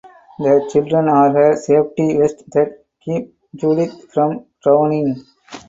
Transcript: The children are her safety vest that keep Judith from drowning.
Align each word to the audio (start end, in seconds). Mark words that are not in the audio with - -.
The 0.39 0.67
children 0.73 1.07
are 1.09 1.31
her 1.31 1.55
safety 1.55 2.17
vest 2.17 2.43
that 2.53 2.85
keep 3.05 3.35
Judith 3.55 4.09
from 4.11 4.47
drowning. 4.63 5.17